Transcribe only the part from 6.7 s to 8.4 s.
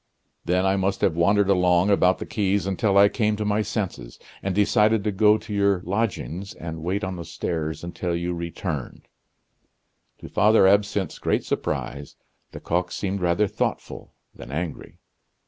wait on the stairs until you